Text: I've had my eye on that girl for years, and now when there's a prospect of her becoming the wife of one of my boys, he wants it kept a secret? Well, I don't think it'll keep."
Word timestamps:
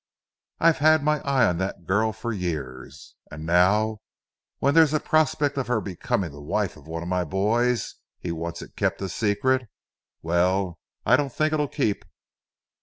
I've 0.59 0.79
had 0.79 1.03
my 1.03 1.19
eye 1.21 1.45
on 1.45 1.59
that 1.59 1.85
girl 1.85 2.11
for 2.11 2.33
years, 2.33 3.13
and 3.29 3.45
now 3.45 3.99
when 4.57 4.73
there's 4.73 4.95
a 4.95 4.99
prospect 4.99 5.57
of 5.59 5.67
her 5.67 5.79
becoming 5.79 6.31
the 6.31 6.41
wife 6.41 6.75
of 6.75 6.87
one 6.87 7.03
of 7.03 7.07
my 7.07 7.23
boys, 7.23 7.97
he 8.17 8.31
wants 8.31 8.63
it 8.63 8.75
kept 8.75 8.99
a 9.03 9.09
secret? 9.09 9.69
Well, 10.23 10.79
I 11.05 11.17
don't 11.17 11.31
think 11.31 11.53
it'll 11.53 11.67
keep." 11.67 12.03